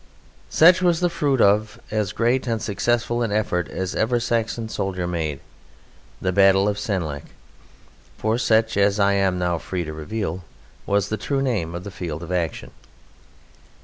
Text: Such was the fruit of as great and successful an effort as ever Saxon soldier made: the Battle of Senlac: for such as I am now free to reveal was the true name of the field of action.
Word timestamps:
Such 0.49 0.81
was 0.81 0.99
the 0.99 1.11
fruit 1.11 1.39
of 1.41 1.79
as 1.91 2.11
great 2.11 2.47
and 2.47 2.59
successful 2.59 3.21
an 3.21 3.31
effort 3.31 3.67
as 3.69 3.93
ever 3.93 4.19
Saxon 4.19 4.67
soldier 4.67 5.05
made: 5.05 5.39
the 6.19 6.31
Battle 6.31 6.67
of 6.67 6.79
Senlac: 6.79 7.25
for 8.17 8.39
such 8.39 8.75
as 8.77 8.99
I 8.99 9.13
am 9.13 9.37
now 9.37 9.59
free 9.59 9.83
to 9.83 9.93
reveal 9.93 10.43
was 10.87 11.09
the 11.09 11.17
true 11.17 11.43
name 11.43 11.75
of 11.75 11.83
the 11.83 11.91
field 11.91 12.23
of 12.23 12.31
action. 12.31 12.71